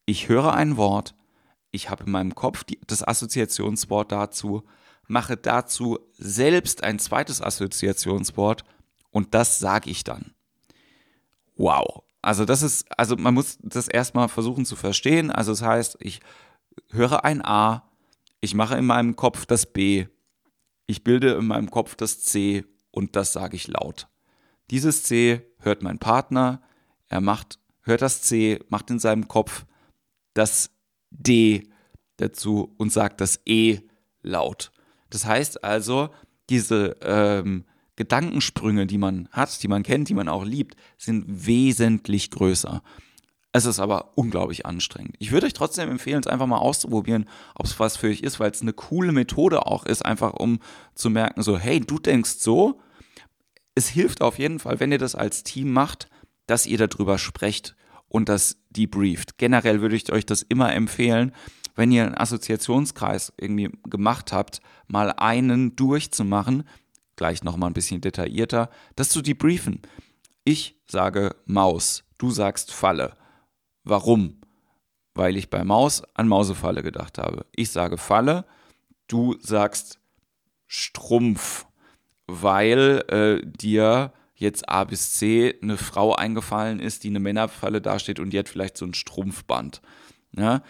ich 0.06 0.30
höre 0.30 0.54
ein 0.54 0.78
Wort, 0.78 1.16
ich 1.72 1.90
habe 1.90 2.04
in 2.04 2.12
meinem 2.12 2.36
Kopf 2.36 2.64
die, 2.64 2.80
das 2.86 3.08
Assoziationswort 3.08 4.12
dazu, 4.12 4.64
mache 5.08 5.38
dazu 5.38 6.00
selbst 6.18 6.84
ein 6.84 7.00
zweites 7.00 7.42
Assoziationswort 7.42 8.64
und 9.10 9.34
das 9.34 9.60
sage 9.60 9.90
ich 9.90 10.04
dann. 10.04 10.34
Wow. 11.56 12.04
Also 12.22 12.46
das 12.46 12.62
ist, 12.62 12.88
also 12.98 13.16
man 13.16 13.34
muss 13.34 13.58
das 13.62 13.88
erstmal 13.88 14.30
versuchen 14.30 14.66
zu 14.66 14.76
verstehen. 14.76 15.32
Also 15.32 15.52
das 15.54 15.64
heißt, 15.64 15.98
ich 16.00 16.20
höre 16.92 17.26
ein 17.26 17.44
A, 17.44 17.90
ich 18.42 18.54
mache 18.54 18.78
in 18.78 18.86
meinem 18.86 19.16
Kopf 19.16 19.46
das 19.46 19.66
B, 19.66 20.08
ich 20.92 21.04
bilde 21.04 21.34
in 21.34 21.48
meinem 21.48 21.72
Kopf 21.72 21.96
das 21.96 22.22
C 22.22 22.66
und 22.92 23.16
das 23.16 23.34
sage 23.34 23.56
ich 23.56 23.68
laut. 23.68 24.08
Dieses 24.70 25.04
C 25.04 25.42
hört 25.60 25.82
mein 25.82 26.00
Partner, 26.00 26.62
er 27.08 27.22
macht, 27.22 27.60
hört 27.82 28.02
das 28.02 28.22
C, 28.22 28.60
macht 28.70 28.90
in 28.90 29.00
seinem 29.00 29.28
Kopf 29.28 29.66
das 30.34 30.72
D 31.10 31.70
dazu 32.18 32.74
und 32.78 32.92
sagt 32.92 33.22
das 33.22 33.42
E 33.46 33.80
laut. 34.22 34.72
Das 35.10 35.26
heißt 35.26 35.64
also, 35.64 36.10
diese 36.50 36.98
ähm, 37.02 37.66
Gedankensprünge, 37.96 38.88
die 38.88 38.98
man 38.98 39.28
hat, 39.32 39.62
die 39.62 39.68
man 39.68 39.84
kennt, 39.84 40.10
die 40.10 40.14
man 40.14 40.30
auch 40.30 40.46
liebt, 40.46 40.76
sind 40.98 41.26
wesentlich 41.28 42.32
größer. 42.32 42.82
Es 43.54 43.66
ist 43.66 43.80
aber 43.80 44.14
unglaublich 44.16 44.66
anstrengend. 44.66 45.16
Ich 45.20 45.32
würde 45.32 45.46
euch 45.46 45.54
trotzdem 45.54 45.90
empfehlen, 45.90 46.22
es 46.22 46.28
einfach 46.28 46.48
mal 46.48 46.58
auszuprobieren, 46.58 47.28
ob 47.56 47.66
es 47.66 47.80
was 47.80 47.98
für 47.98 48.08
euch 48.08 48.22
ist, 48.22 48.40
weil 48.40 48.52
es 48.52 48.62
eine 48.62 48.74
coole 48.74 49.12
Methode 49.12 49.66
auch 49.66 49.86
ist, 49.86 50.06
einfach 50.06 50.34
um 50.34 50.60
zu 50.96 51.10
merken, 51.10 51.42
so, 51.42 51.58
hey, 51.58 51.82
du 51.82 52.00
denkst 52.00 52.36
so. 52.40 52.80
Es 53.76 53.90
hilft 53.90 54.22
auf 54.22 54.40
jeden 54.40 54.60
Fall, 54.60 54.80
wenn 54.80 54.92
ihr 54.92 54.98
das 54.98 55.16
als 55.16 55.44
Team 55.44 55.72
macht, 55.72 56.10
dass 56.48 56.66
ihr 56.66 56.78
darüber 56.78 57.18
sprecht 57.18 57.76
und 58.08 58.30
das 58.30 58.58
debrieft. 58.70 59.38
Generell 59.38 59.82
würde 59.82 59.96
ich 59.96 60.12
euch 60.12 60.26
das 60.26 60.42
immer 60.44 60.74
empfehlen, 60.74 61.34
wenn 61.76 61.92
ihr 61.92 62.06
einen 62.06 62.18
Assoziationskreis 62.18 63.34
irgendwie 63.38 63.72
gemacht 63.90 64.34
habt, 64.34 64.62
mal 64.88 65.12
einen 65.12 65.76
durchzumachen, 65.76 66.64
gleich 67.16 67.44
nochmal 67.44 67.70
ein 67.70 67.74
bisschen 67.74 68.02
detaillierter, 68.02 68.70
das 68.96 69.10
zu 69.10 69.22
debriefen. 69.22 69.82
Ich 70.44 70.78
sage 70.88 71.36
Maus, 71.46 72.04
du 72.18 72.32
sagst 72.32 72.74
Falle. 72.74 73.16
Warum? 73.84 74.42
Weil 75.14 75.38
ich 75.38 75.50
bei 75.50 75.64
Maus 75.64 76.04
an 76.14 76.28
Mausefalle 76.28 76.84
gedacht 76.84 77.18
habe. 77.18 77.46
Ich 77.56 77.72
sage 77.72 77.98
Falle, 77.98 78.46
du 79.08 79.36
sagst 79.40 80.00
Strumpf, 80.68 81.66
weil 82.28 83.04
äh, 83.10 83.46
dir 83.46 84.14
jetzt 84.42 84.68
A 84.70 84.84
bis 84.84 85.14
C 85.14 85.56
eine 85.62 85.78
Frau 85.78 86.16
eingefallen 86.16 86.80
ist, 86.80 87.04
die 87.04 87.10
eine 87.10 87.20
Männerfalle 87.20 87.82
dasteht 87.82 88.20
und 88.20 88.32
die 88.32 88.40
hat 88.40 88.50
vielleicht 88.50 88.78
so 88.78 88.86
ein 88.86 88.94
Strumpfband. 88.94 89.82
Ja? 90.36 90.64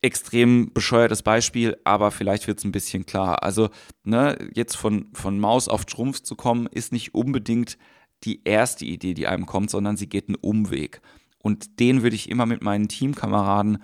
Extrem 0.00 0.72
bescheuertes 0.72 1.22
Beispiel, 1.22 1.76
aber 1.84 2.10
vielleicht 2.10 2.46
wird 2.46 2.58
es 2.58 2.64
ein 2.64 2.72
bisschen 2.72 3.04
klar. 3.04 3.42
Also, 3.42 3.70
ne, 4.04 4.38
jetzt 4.54 4.76
von, 4.76 5.08
von 5.12 5.38
Maus 5.38 5.68
auf 5.68 5.82
Strumpf 5.82 6.20
zu 6.22 6.36
kommen, 6.36 6.66
ist 6.68 6.92
nicht 6.92 7.14
unbedingt 7.14 7.76
die 8.24 8.42
erste 8.44 8.84
Idee, 8.84 9.14
die 9.14 9.26
einem 9.26 9.46
kommt, 9.46 9.70
sondern 9.70 9.96
sie 9.96 10.08
geht 10.08 10.28
einen 10.28 10.36
Umweg. 10.36 11.02
Und 11.38 11.80
den 11.80 12.02
würde 12.02 12.16
ich 12.16 12.30
immer 12.30 12.46
mit 12.46 12.62
meinen 12.62 12.88
Teamkameraden 12.88 13.78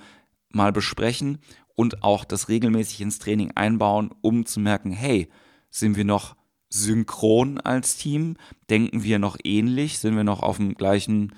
mal 0.51 0.73
besprechen 0.73 1.39
und 1.75 2.03
auch 2.03 2.25
das 2.25 2.49
regelmäßig 2.49 3.01
ins 3.01 3.19
Training 3.19 3.53
einbauen, 3.55 4.11
um 4.21 4.47
zu 4.47 4.61
merken, 4.61 4.93
hey, 4.93 5.29
sind 5.71 5.97
wir 5.97 6.05
noch 6.05 6.37
synchron 6.69 7.61
als 7.61 7.97
Team? 7.97 8.37
Denken 8.71 9.03
wir 9.03 9.19
noch 9.19 9.37
ähnlich? 9.45 9.99
Sind 9.99 10.17
wir 10.17 10.25
noch 10.25 10.43
auf 10.43 10.57
dem 10.57 10.75
gleichen, 10.75 11.35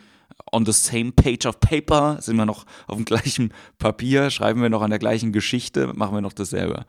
on 0.52 0.64
the 0.66 0.72
same 0.72 1.12
page 1.12 1.46
of 1.46 1.60
paper? 1.60 2.18
Sind 2.20 2.36
wir 2.36 2.46
noch 2.46 2.66
auf 2.86 2.96
dem 2.96 3.04
gleichen 3.04 3.52
Papier? 3.78 4.30
Schreiben 4.30 4.62
wir 4.62 4.70
noch 4.70 4.82
an 4.82 4.90
der 4.90 4.98
gleichen 4.98 5.32
Geschichte? 5.32 5.92
Machen 5.94 6.14
wir 6.14 6.20
noch 6.20 6.32
dasselbe? 6.32 6.86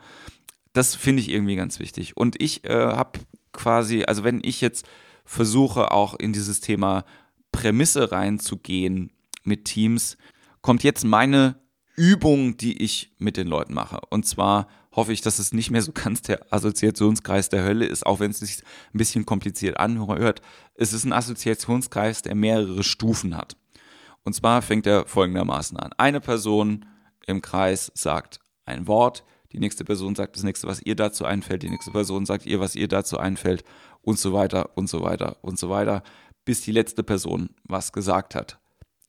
Das 0.74 0.96
finde 0.96 1.22
ich 1.22 1.30
irgendwie 1.30 1.56
ganz 1.56 1.80
wichtig. 1.80 2.18
Und 2.18 2.42
ich 2.42 2.66
äh, 2.66 2.74
habe 2.74 3.20
quasi, 3.54 4.04
also 4.04 4.24
wenn 4.24 4.42
ich 4.44 4.62
jetzt 4.62 4.86
versuche, 5.24 5.92
auch 5.92 6.14
in 6.16 6.34
dieses 6.34 6.60
Thema 6.60 7.06
Prämisse 7.52 8.12
reinzugehen, 8.12 9.12
mit 9.46 9.66
Teams, 9.66 10.18
kommt 10.62 10.84
jetzt 10.84 11.04
meine 11.04 11.60
Übung, 11.96 12.58
die 12.58 12.82
ich 12.84 13.14
mit 13.18 13.38
den 13.38 13.48
Leuten 13.48 13.74
mache. 13.74 14.00
Und 14.10 14.26
zwar 14.26 14.68
hoffe 14.92 15.14
ich, 15.14 15.22
dass 15.22 15.40
es 15.40 15.54
nicht 15.54 15.72
mehr 15.72 15.82
so 15.82 15.92
ganz 15.92 16.22
der 16.22 16.52
Assoziationskreis 16.52 17.50
der 17.50 17.64
Hölle 17.64 17.86
ist, 17.86 18.06
auch 18.06 18.20
wenn 18.20 18.32
es 18.32 18.40
sich 18.40 18.64
ein 18.94 18.98
bisschen 18.98 19.26
kompliziert 19.26 19.78
anhört. 19.78 20.42
Es 20.74 20.94
ist 20.94 21.06
ein 21.06 21.14
Assoziationskreis, 21.14 22.22
der 22.22 22.36
mehrere 22.36 22.84
Stufen 22.84 23.38
hat. 23.38 23.58
Und 24.24 24.34
zwar 24.34 24.62
fängt 24.62 24.88
er 24.88 25.06
folgendermaßen 25.06 25.78
an. 25.78 25.92
Eine 25.98 26.20
Person 26.20 26.86
im 27.28 27.42
Kreis 27.42 27.92
sagt 27.94 28.40
ein 28.66 28.88
Wort, 28.88 29.24
die 29.52 29.60
nächste 29.60 29.86
Person 29.86 30.16
sagt 30.16 30.36
das 30.36 30.44
nächste, 30.44 30.68
was 30.68 30.82
ihr 30.82 30.96
dazu 30.96 31.26
einfällt, 31.26 31.64
die 31.64 31.70
nächste 31.70 31.92
Person 31.92 32.26
sagt 32.26 32.46
ihr, 32.46 32.60
was 32.60 32.76
ihr 32.76 32.88
dazu 32.88 33.18
einfällt 33.18 33.64
und 34.02 34.20
so 34.20 34.34
weiter 34.34 34.76
und 34.76 34.90
so 34.90 35.02
weiter 35.02 35.38
und 35.42 35.58
so 35.60 35.70
weiter 35.70 36.04
bis 36.46 36.62
die 36.62 36.72
letzte 36.72 37.04
Person 37.04 37.50
was 37.64 37.92
gesagt 37.92 38.36
hat. 38.36 38.60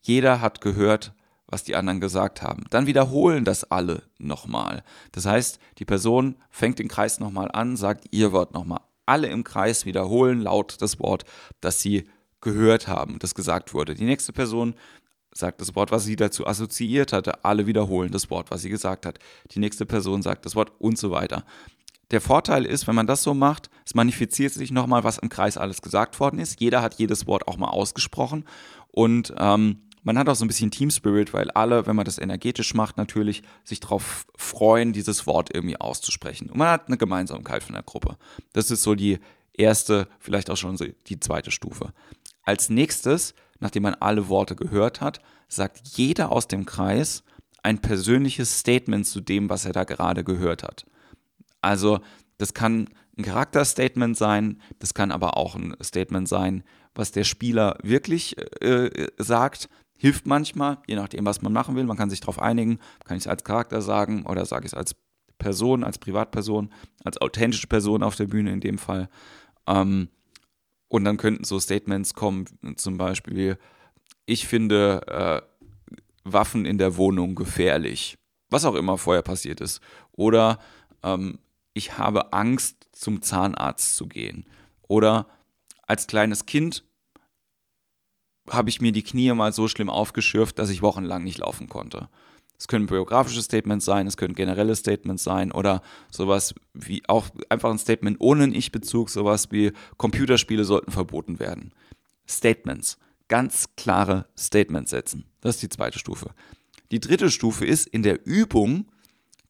Jeder 0.07 0.41
hat 0.41 0.61
gehört, 0.61 1.13
was 1.49 1.65
die 1.65 1.75
anderen 1.75 2.01
gesagt 2.01 2.41
haben. 2.41 2.65
Dann 2.71 2.87
wiederholen 2.87 3.45
das 3.45 3.65
alle 3.65 4.05
nochmal. 4.19 4.85
Das 5.11 5.27
heißt, 5.27 5.59
die 5.79 5.85
Person 5.85 6.37
fängt 6.49 6.79
den 6.79 6.87
Kreis 6.87 7.19
nochmal 7.19 7.51
an, 7.53 7.77
sagt 7.77 8.07
ihr 8.13 8.31
Wort 8.31 8.55
nochmal. 8.55 8.81
Alle 9.05 9.27
im 9.27 9.43
Kreis 9.43 9.85
wiederholen 9.85 10.41
laut 10.41 10.77
das 10.81 11.01
Wort, 11.01 11.25
das 11.61 11.81
sie 11.81 12.09
gehört 12.41 12.87
haben, 12.87 13.19
das 13.19 13.35
gesagt 13.35 13.75
wurde. 13.75 13.97
Die 13.97 14.05
nächste 14.05 14.33
Person 14.33 14.77
sagt 15.35 15.61
das 15.61 15.75
Wort, 15.75 15.91
was 15.91 16.05
sie 16.05 16.15
dazu 16.15 16.47
assoziiert 16.47 17.13
hatte. 17.13 17.45
Alle 17.45 17.67
wiederholen 17.67 18.13
das 18.13 18.31
Wort, 18.31 18.53
was 18.53 18.63
sie 18.63 18.71
gesagt 18.71 19.07
hat. 19.07 19.19
Die 19.51 19.59
nächste 19.59 19.87
Person 19.87 20.23
sagt 20.23 20.47
das 20.47 20.55
Wort 20.55 20.73
und 20.79 20.99
so 20.99 21.11
weiter. 21.11 21.45
Der 22.13 22.21
Vorteil 22.21 22.65
ist, 22.65 22.87
wenn 22.87 22.95
man 22.95 23.09
das 23.09 23.25
so 23.25 23.35
macht, 23.35 23.69
es 23.85 23.97
manifestiert 23.97 24.53
sich 24.53 24.71
nochmal, 24.71 25.03
was 25.03 25.19
im 25.19 25.29
Kreis 25.29 25.57
alles 25.57 25.83
gesagt 25.83 26.21
worden 26.21 26.39
ist. 26.39 26.61
Jeder 26.61 26.81
hat 26.81 26.95
jedes 26.95 27.27
Wort 27.27 27.49
auch 27.49 27.57
mal 27.57 27.71
ausgesprochen 27.71 28.45
und 28.89 29.35
ähm, 29.39 29.83
man 30.07 30.17
hat 30.17 30.29
auch 30.29 30.37
so 30.37 30.45
ein 30.45 30.49
bisschen 30.49 30.71
Team 30.71 30.91
Spirit, 30.91 31.35
weil 31.35 31.51
alle, 31.51 31.85
wenn 31.89 31.97
man 31.97 32.05
das 32.05 32.19
energetisch 32.19 32.75
macht, 32.75 32.97
natürlich 32.97 33.43
sich 33.65 33.81
darauf 33.81 34.25
freuen, 34.37 34.93
dieses 34.93 35.27
Wort 35.27 35.53
irgendwie 35.53 35.81
auszusprechen. 35.81 36.49
Und 36.49 36.59
man 36.59 36.69
hat 36.69 36.87
eine 36.87 36.97
Gemeinsamkeit 36.97 37.65
von 37.65 37.73
der 37.73 37.83
Gruppe. 37.83 38.17
Das 38.53 38.71
ist 38.71 38.85
so 38.85 38.95
die 38.95 39.19
erste, 39.53 40.07
vielleicht 40.21 40.49
auch 40.49 40.57
schon 40.57 40.77
so 40.77 40.85
die 41.09 41.19
zweite 41.19 41.51
Stufe. 41.51 41.93
Als 42.43 42.69
nächstes, 42.69 43.35
nachdem 43.59 43.83
man 43.83 43.95
alle 43.95 44.29
Worte 44.29 44.55
gehört 44.55 45.01
hat, 45.01 45.21
sagt 45.49 45.81
jeder 45.97 46.31
aus 46.31 46.47
dem 46.47 46.67
Kreis 46.67 47.25
ein 47.65 47.81
persönliches 47.81 48.61
Statement 48.61 49.09
zu 49.09 49.21
dem, 49.21 49.51
was 49.51 49.65
er 49.65 49.73
da 49.73 49.83
gerade 49.83 50.23
gehört 50.23 50.63
hat. 50.63 50.87
Also 51.63 51.99
das 52.39 52.55
kann 52.55 52.91
ein 53.17 53.25
Charakterstatement 53.25 54.17
sein, 54.17 54.61
das 54.79 54.95
kann 54.95 55.11
aber 55.11 55.37
auch 55.37 55.55
ein 55.55 55.75
Statement 55.83 56.29
sein, 56.29 56.65
was 56.95 57.13
der 57.13 57.25
Spieler 57.25 57.79
wirklich 57.83 58.37
äh, 58.63 59.09
sagt, 59.19 59.69
hilft 59.99 60.27
manchmal, 60.27 60.79
je 60.87 60.97
nachdem, 60.97 61.25
was 61.25 61.43
man 61.43 61.53
machen 61.53 61.77
will. 61.77 61.85
Man 61.85 61.97
kann 61.97 62.11
sich 62.11 62.21
darauf 62.21 62.41
einigen, 62.41 62.79
kann 63.05 63.17
ich 63.17 63.25
es 63.25 63.29
als 63.29 63.45
Charakter 63.45 63.81
sagen 63.81 64.27
oder 64.27 64.45
sage 64.45 64.67
ich 64.67 64.73
es 64.73 64.79
als 64.79 64.95
Person, 65.39 65.85
als 65.85 65.99
Privatperson, 65.99 66.71
als 67.05 67.21
authentische 67.21 67.67
Person 67.67 68.03
auf 68.03 68.17
der 68.17 68.27
Bühne 68.27 68.53
in 68.53 68.61
dem 68.61 68.79
Fall. 68.79 69.09
Ähm, 69.67 70.09
und 70.89 71.05
dann 71.05 71.17
könnten 71.17 71.45
so 71.45 71.59
Statements 71.59 72.15
kommen, 72.15 72.47
zum 72.77 72.97
Beispiel, 72.97 73.59
ich 74.25 74.47
finde 74.47 75.03
äh, 75.07 75.43
Waffen 76.25 76.65
in 76.65 76.79
der 76.79 76.97
Wohnung 76.97 77.35
gefährlich, 77.35 78.19
was 78.51 78.65
auch 78.65 78.75
immer 78.75 78.99
vorher 78.99 79.23
passiert 79.23 79.61
ist. 79.61 79.81
Oder 80.13 80.59
ähm, 81.03 81.39
ich 81.75 81.99
habe 81.99 82.33
Angst, 82.33 82.86
zum 82.97 83.23
Zahnarzt 83.23 83.97
zu 83.97 84.07
gehen. 84.07 84.47
Oder 84.83 85.27
als 85.83 86.07
kleines 86.07 86.47
Kind 86.47 86.85
habe 88.49 88.69
ich 88.71 88.81
mir 88.81 88.93
die 88.93 89.03
Knie 89.03 89.33
mal 89.33 89.53
so 89.53 89.69
schlimm 89.69 89.91
aufgeschürft, 89.91 90.59
dass 90.59 90.71
ich 90.71 90.83
wochenlang 90.83 91.25
nicht 91.25 91.39
laufen 91.39 91.69
konnte. 91.69 92.09
Es 92.59 92.69
können 92.69 92.87
biografische 92.87 93.43
Statements 93.43 93.85
sein, 93.85 94.07
es 94.07 94.17
können 94.17 94.35
generelle 94.35 94.75
Statements 94.75 95.25
sein 95.25 95.53
oder 95.53 95.83
sowas 96.11 96.55
wie 96.73 97.03
auch 97.07 97.29
einfach 97.51 97.71
ein 97.71 97.79
Statement 97.79 98.17
ohne 98.21 98.45
einen 98.45 98.55
Ich-Bezug, 98.55 99.11
sowas 99.11 99.51
wie 99.51 99.73
Computerspiele 99.99 100.65
sollten 100.65 100.91
verboten 100.91 101.39
werden. 101.39 101.73
Statements. 102.27 102.99
Ganz 103.29 103.75
klare 103.77 104.27
Statements 104.39 104.91
setzen. 104.91 105.25
Das 105.41 105.57
ist 105.57 105.63
die 105.63 105.69
zweite 105.69 105.99
Stufe. 105.99 106.31
Die 106.93 107.01
dritte 107.01 107.31
Stufe 107.31 107.67
ist 107.67 107.89
in 107.89 108.03
der 108.03 108.25
Übung, 108.25 108.87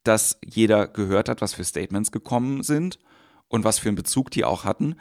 dass 0.02 0.38
jeder 0.44 0.88
gehört 0.88 1.28
hat, 1.28 1.42
was 1.42 1.54
für 1.54 1.64
Statements 1.64 2.10
gekommen 2.10 2.62
sind 2.62 2.98
und 3.48 3.64
was 3.64 3.78
für 3.78 3.88
einen 3.88 3.96
Bezug 3.96 4.30
die 4.30 4.44
auch 4.44 4.64
hatten 4.64 4.96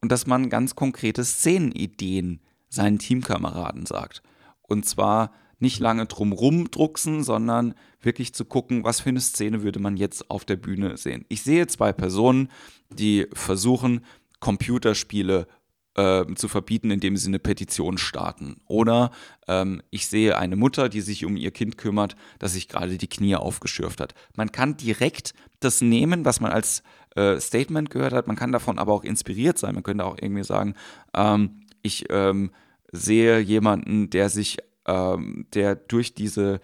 und 0.00 0.12
dass 0.12 0.26
man 0.26 0.50
ganz 0.50 0.74
konkrete 0.74 1.24
Szenenideen 1.24 2.40
seinen 2.68 2.98
Teamkameraden 2.98 3.86
sagt. 3.86 4.22
Und 4.62 4.86
zwar 4.86 5.32
nicht 5.58 5.80
lange 5.80 6.06
drumrum 6.06 6.70
drucksen, 6.70 7.24
sondern 7.24 7.74
wirklich 8.00 8.32
zu 8.32 8.44
gucken, 8.44 8.84
was 8.84 9.00
für 9.00 9.08
eine 9.08 9.20
Szene 9.20 9.62
würde 9.62 9.80
man 9.80 9.96
jetzt 9.96 10.30
auf 10.30 10.44
der 10.44 10.56
Bühne 10.56 10.96
sehen. 10.96 11.24
Ich 11.28 11.42
sehe 11.42 11.66
zwei 11.66 11.92
Personen, 11.92 12.48
die 12.90 13.26
versuchen, 13.32 14.04
Computerspiele 14.40 15.48
äh, 15.96 16.24
zu 16.36 16.46
verbieten, 16.46 16.92
indem 16.92 17.16
sie 17.16 17.26
eine 17.26 17.40
Petition 17.40 17.98
starten. 17.98 18.60
Oder 18.66 19.10
ähm, 19.48 19.82
ich 19.90 20.06
sehe 20.06 20.38
eine 20.38 20.54
Mutter, 20.54 20.88
die 20.88 21.00
sich 21.00 21.24
um 21.24 21.36
ihr 21.36 21.50
Kind 21.50 21.76
kümmert, 21.76 22.14
das 22.38 22.52
sich 22.52 22.68
gerade 22.68 22.96
die 22.96 23.08
Knie 23.08 23.34
aufgeschürft 23.34 24.00
hat. 24.00 24.14
Man 24.36 24.52
kann 24.52 24.76
direkt 24.76 25.34
das 25.60 25.80
nehmen, 25.80 26.24
was 26.24 26.40
man 26.40 26.52
als 26.52 26.82
äh, 27.16 27.38
Statement 27.40 27.90
gehört 27.90 28.12
hat. 28.12 28.26
Man 28.26 28.36
kann 28.36 28.52
davon 28.52 28.78
aber 28.78 28.92
auch 28.92 29.04
inspiriert 29.04 29.58
sein. 29.58 29.74
Man 29.74 29.82
könnte 29.82 30.04
auch 30.04 30.16
irgendwie 30.20 30.44
sagen, 30.44 30.74
ähm, 31.14 31.60
ich 31.82 32.06
ähm, 32.10 32.50
sehe 32.92 33.38
jemanden, 33.40 34.10
der 34.10 34.28
sich 34.28 34.58
ähm, 34.88 35.46
der 35.54 35.76
durch 35.76 36.14
diese, 36.14 36.60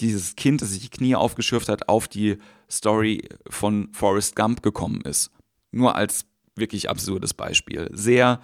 dieses 0.00 0.36
Kind, 0.36 0.60
das 0.60 0.70
sich 0.70 0.82
die 0.82 0.90
Knie 0.90 1.14
aufgeschürft 1.14 1.68
hat, 1.68 1.88
auf 1.88 2.08
die 2.08 2.36
Story 2.70 3.28
von 3.48 3.88
Forrest 3.92 4.36
Gump 4.36 4.62
gekommen 4.62 5.00
ist. 5.02 5.30
Nur 5.70 5.94
als 5.94 6.26
wirklich 6.56 6.90
absurdes 6.90 7.32
Beispiel. 7.32 7.88
Sehr 7.92 8.40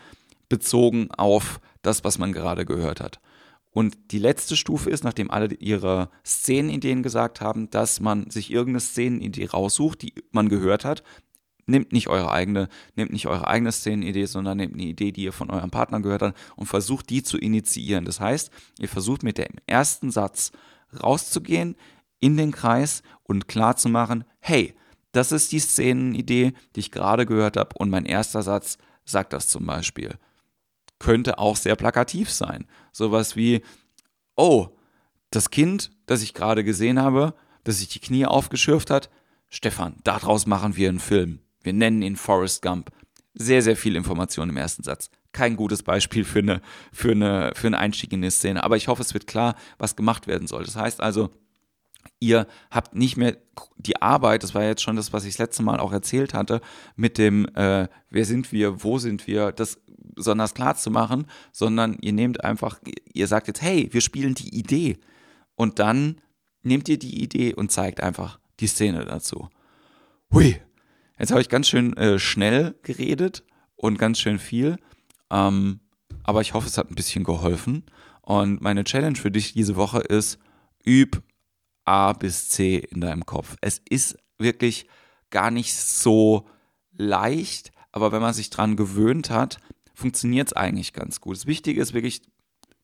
bezogen 0.48 1.10
auf 1.10 1.60
das, 1.82 2.04
was 2.04 2.18
man 2.18 2.32
gerade 2.32 2.64
gehört 2.64 3.00
hat. 3.00 3.20
Und 3.76 4.10
die 4.10 4.18
letzte 4.18 4.56
Stufe 4.56 4.88
ist, 4.88 5.04
nachdem 5.04 5.30
alle 5.30 5.52
ihre 5.52 6.08
Szenenideen 6.24 7.02
gesagt 7.02 7.42
haben, 7.42 7.68
dass 7.68 8.00
man 8.00 8.30
sich 8.30 8.50
irgendeine 8.50 8.80
Szenenidee 8.80 9.44
raussucht, 9.48 10.00
die 10.00 10.14
man 10.30 10.48
gehört 10.48 10.86
hat, 10.86 11.02
Nehmt 11.68 11.92
nicht 11.92 12.06
eure 12.06 12.30
eigene, 12.30 12.68
nehmt 12.94 13.12
nicht 13.12 13.26
eure 13.26 13.48
eigene 13.48 13.72
Szenenidee, 13.72 14.26
sondern 14.26 14.56
nehmt 14.56 14.74
eine 14.74 14.84
Idee, 14.84 15.10
die 15.10 15.24
ihr 15.24 15.32
von 15.32 15.50
eurem 15.50 15.72
Partner 15.72 16.00
gehört 16.00 16.22
habt 16.22 16.38
und 16.54 16.66
versucht 16.66 17.10
die 17.10 17.24
zu 17.24 17.38
initiieren. 17.38 18.04
Das 18.04 18.20
heißt, 18.20 18.52
ihr 18.78 18.88
versucht 18.88 19.24
mit 19.24 19.36
dem 19.36 19.56
ersten 19.66 20.12
Satz 20.12 20.52
rauszugehen 21.02 21.74
in 22.20 22.36
den 22.36 22.52
Kreis 22.52 23.02
und 23.24 23.48
klar 23.48 23.76
zu 23.76 23.88
machen, 23.88 24.22
hey, 24.38 24.74
das 25.10 25.32
ist 25.32 25.50
die 25.50 25.58
Szenenidee, 25.58 26.52
die 26.76 26.80
ich 26.80 26.92
gerade 26.92 27.26
gehört 27.26 27.56
habe 27.56 27.76
und 27.76 27.90
mein 27.90 28.06
erster 28.06 28.42
Satz 28.42 28.78
sagt 29.04 29.32
das 29.32 29.48
zum 29.48 29.66
Beispiel. 29.66 30.14
Könnte 30.98 31.38
auch 31.38 31.56
sehr 31.56 31.76
plakativ 31.76 32.30
sein. 32.30 32.66
Sowas 32.92 33.36
wie, 33.36 33.62
oh, 34.36 34.68
das 35.30 35.50
Kind, 35.50 35.90
das 36.06 36.22
ich 36.22 36.34
gerade 36.34 36.64
gesehen 36.64 37.00
habe, 37.00 37.34
das 37.64 37.78
sich 37.78 37.88
die 37.88 38.00
Knie 38.00 38.26
aufgeschürft 38.26 38.90
hat, 38.90 39.10
Stefan, 39.48 39.96
daraus 40.04 40.46
machen 40.46 40.76
wir 40.76 40.88
einen 40.88 41.00
Film. 41.00 41.40
Wir 41.62 41.72
nennen 41.72 42.02
ihn 42.02 42.16
Forrest 42.16 42.62
Gump. 42.62 42.90
Sehr, 43.34 43.62
sehr 43.62 43.76
viel 43.76 43.96
Information 43.96 44.48
im 44.48 44.56
ersten 44.56 44.82
Satz. 44.82 45.10
Kein 45.32 45.56
gutes 45.56 45.82
Beispiel 45.82 46.24
für, 46.24 46.38
eine, 46.38 46.62
für, 46.92 47.10
eine, 47.10 47.52
für 47.54 47.66
einen 47.66 47.74
Einstieg 47.74 48.12
in 48.12 48.22
die 48.22 48.30
Szene. 48.30 48.64
Aber 48.64 48.76
ich 48.76 48.88
hoffe, 48.88 49.02
es 49.02 49.12
wird 49.12 49.26
klar, 49.26 49.56
was 49.78 49.96
gemacht 49.96 50.26
werden 50.26 50.46
soll. 50.46 50.64
Das 50.64 50.76
heißt 50.76 51.00
also, 51.00 51.30
ihr 52.18 52.46
habt 52.70 52.94
nicht 52.94 53.16
mehr 53.16 53.36
die 53.76 54.00
Arbeit, 54.00 54.42
das 54.42 54.54
war 54.54 54.62
jetzt 54.62 54.82
schon 54.82 54.96
das, 54.96 55.12
was 55.12 55.24
ich 55.24 55.34
das 55.34 55.38
letzte 55.38 55.62
Mal 55.62 55.80
auch 55.80 55.92
erzählt 55.92 56.34
hatte, 56.34 56.60
mit 56.94 57.18
dem, 57.18 57.46
äh, 57.54 57.88
wer 58.10 58.24
sind 58.24 58.52
wir, 58.52 58.82
wo 58.82 58.98
sind 58.98 59.26
wir, 59.26 59.52
das 59.52 59.80
besonders 60.16 60.54
klar 60.54 60.74
zu 60.76 60.90
machen, 60.90 61.26
sondern 61.52 61.96
ihr 62.00 62.12
nehmt 62.12 62.42
einfach, 62.42 62.80
ihr 63.12 63.28
sagt 63.28 63.46
jetzt, 63.46 63.62
hey, 63.62 63.88
wir 63.92 64.00
spielen 64.00 64.34
die 64.34 64.58
Idee. 64.58 64.98
Und 65.54 65.78
dann 65.78 66.20
nehmt 66.62 66.88
ihr 66.88 66.98
die 66.98 67.22
Idee 67.22 67.54
und 67.54 67.70
zeigt 67.70 68.00
einfach 68.00 68.40
die 68.58 68.66
Szene 68.66 69.04
dazu. 69.04 69.48
Hui, 70.32 70.60
Jetzt 71.18 71.30
habe 71.30 71.40
ich 71.40 71.48
ganz 71.48 71.68
schön 71.68 71.96
äh, 71.96 72.18
schnell 72.18 72.74
geredet 72.82 73.42
und 73.74 73.98
ganz 73.98 74.18
schön 74.18 74.38
viel. 74.38 74.76
Ähm, 75.30 75.80
aber 76.24 76.40
ich 76.40 76.54
hoffe, 76.54 76.66
es 76.66 76.78
hat 76.78 76.90
ein 76.90 76.94
bisschen 76.94 77.24
geholfen. 77.24 77.84
Und 78.20 78.60
meine 78.60 78.84
Challenge 78.84 79.16
für 79.16 79.30
dich 79.30 79.54
diese 79.54 79.76
Woche 79.76 80.00
ist, 80.00 80.38
üb 80.86 81.22
A 81.84 82.12
bis 82.12 82.48
C 82.48 82.78
in 82.78 83.00
deinem 83.00 83.24
Kopf. 83.24 83.56
Es 83.60 83.80
ist 83.88 84.18
wirklich 84.38 84.88
gar 85.30 85.50
nicht 85.50 85.74
so 85.74 86.48
leicht, 86.92 87.70
aber 87.92 88.12
wenn 88.12 88.22
man 88.22 88.34
sich 88.34 88.50
dran 88.50 88.76
gewöhnt 88.76 89.30
hat, 89.30 89.58
funktioniert 89.96 90.48
es 90.48 90.52
eigentlich 90.52 90.92
ganz 90.92 91.20
gut. 91.20 91.36
Das 91.36 91.46
Wichtige 91.46 91.80
ist 91.80 91.94
wirklich 91.94 92.22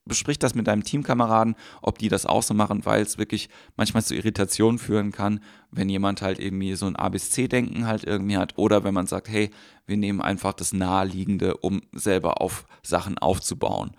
besprich 0.04 0.38
das 0.38 0.54
mit 0.54 0.66
deinem 0.66 0.83
Teamkameraden, 0.83 1.54
ob 1.81 1.99
die 1.99 2.09
das 2.09 2.26
auch 2.26 2.42
so 2.42 2.54
machen, 2.54 2.85
weil 2.85 3.02
es 3.02 3.19
wirklich 3.19 3.49
manchmal 3.76 4.02
zu 4.02 4.16
Irritationen 4.16 4.78
führen 4.78 5.12
kann, 5.12 5.40
wenn 5.71 5.88
jemand 5.88 6.23
halt 6.23 6.40
irgendwie 6.40 6.75
so 6.75 6.87
ein 6.87 6.97
A 6.97 7.09
bis 7.09 7.31
C-Denken 7.31 7.87
halt 7.87 8.04
irgendwie 8.04 8.37
hat 8.37 8.59
oder 8.59 8.83
wenn 8.83 8.95
man 8.95 9.07
sagt, 9.07 9.28
hey, 9.28 9.50
wir 9.87 9.97
nehmen 9.97 10.21
einfach 10.21 10.54
das 10.54 10.73
Naheliegende, 10.73 11.57
um 11.59 11.83
selber 11.92 12.40
auf 12.40 12.66
Sachen 12.83 13.19
aufzubauen. 13.19 13.92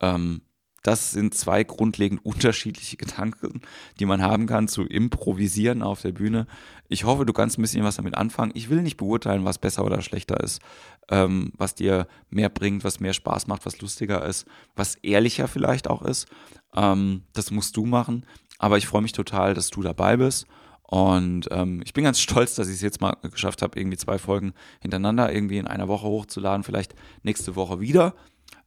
Ähm, 0.00 0.42
das 0.82 1.12
sind 1.12 1.34
zwei 1.34 1.64
grundlegend 1.64 2.24
unterschiedliche 2.24 2.96
Gedanken, 2.96 3.62
die 4.00 4.04
man 4.04 4.22
haben 4.22 4.46
kann 4.46 4.68
zu 4.68 4.82
improvisieren 4.82 5.82
auf 5.82 6.02
der 6.02 6.12
Bühne. 6.12 6.46
Ich 6.88 7.04
hoffe, 7.04 7.24
du 7.24 7.32
kannst 7.32 7.58
ein 7.58 7.62
bisschen 7.62 7.84
was 7.84 7.96
damit 7.96 8.16
anfangen. 8.16 8.52
Ich 8.54 8.68
will 8.68 8.82
nicht 8.82 8.96
beurteilen, 8.96 9.44
was 9.44 9.58
besser 9.58 9.84
oder 9.84 10.02
schlechter 10.02 10.40
ist, 10.40 10.60
ähm, 11.08 11.52
was 11.56 11.74
dir 11.74 12.06
mehr 12.30 12.48
bringt, 12.48 12.84
was 12.84 13.00
mehr 13.00 13.12
Spaß 13.12 13.46
macht, 13.46 13.64
was 13.64 13.80
lustiger 13.80 14.24
ist, 14.24 14.46
was 14.74 14.96
ehrlicher 14.96 15.48
vielleicht 15.48 15.88
auch 15.88 16.02
ist. 16.02 16.26
Ähm, 16.74 17.22
das 17.32 17.50
musst 17.50 17.76
du 17.76 17.86
machen. 17.86 18.26
Aber 18.58 18.78
ich 18.78 18.86
freue 18.86 19.02
mich 19.02 19.12
total, 19.12 19.54
dass 19.54 19.70
du 19.70 19.82
dabei 19.82 20.16
bist. 20.16 20.46
Und 20.82 21.48
ähm, 21.50 21.80
ich 21.84 21.94
bin 21.94 22.04
ganz 22.04 22.20
stolz, 22.20 22.54
dass 22.54 22.68
ich 22.68 22.74
es 22.74 22.82
jetzt 22.82 23.00
mal 23.00 23.16
geschafft 23.22 23.62
habe, 23.62 23.78
irgendwie 23.78 23.96
zwei 23.96 24.18
Folgen 24.18 24.52
hintereinander 24.80 25.32
irgendwie 25.32 25.58
in 25.58 25.66
einer 25.66 25.88
Woche 25.88 26.06
hochzuladen, 26.06 26.64
vielleicht 26.64 26.94
nächste 27.22 27.56
Woche 27.56 27.80
wieder. 27.80 28.14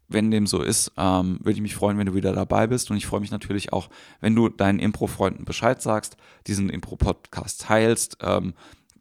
Wenn 0.07 0.31
dem 0.31 0.47
so 0.47 0.61
ist, 0.61 0.91
ähm, 0.97 1.39
würde 1.39 1.53
ich 1.53 1.61
mich 1.61 1.75
freuen, 1.75 1.97
wenn 1.97 2.05
du 2.07 2.13
wieder 2.13 2.33
dabei 2.33 2.67
bist. 2.67 2.91
Und 2.91 2.97
ich 2.97 3.05
freue 3.05 3.21
mich 3.21 3.31
natürlich 3.31 3.73
auch, 3.73 3.89
wenn 4.21 4.35
du 4.35 4.49
deinen 4.49 4.79
Impro-Freunden 4.79 5.45
Bescheid 5.45 5.81
sagst, 5.81 6.17
diesen 6.47 6.69
Impro-Podcast 6.69 7.61
teilst, 7.61 8.17
ähm, 8.21 8.53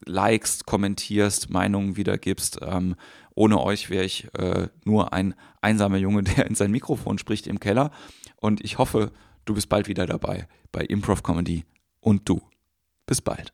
likest, 0.06 0.66
kommentierst, 0.66 1.50
Meinungen 1.50 1.96
wiedergibst. 1.96 2.60
Ähm, 2.62 2.96
ohne 3.34 3.60
euch 3.60 3.90
wäre 3.90 4.04
ich 4.04 4.28
äh, 4.34 4.68
nur 4.84 5.12
ein 5.12 5.34
einsamer 5.60 5.98
Junge, 5.98 6.22
der 6.36 6.46
in 6.46 6.54
sein 6.54 6.70
Mikrofon 6.70 7.18
spricht 7.18 7.46
im 7.46 7.60
Keller. 7.60 7.90
Und 8.36 8.62
ich 8.62 8.78
hoffe, 8.78 9.12
du 9.44 9.54
bist 9.54 9.68
bald 9.68 9.88
wieder 9.88 10.06
dabei 10.06 10.48
bei 10.72 10.82
Improv 10.82 11.22
Comedy 11.22 11.64
und 12.00 12.28
du. 12.28 12.40
Bis 13.06 13.20
bald. 13.20 13.52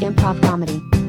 Improv 0.00 0.40
Comedy. 0.40 0.99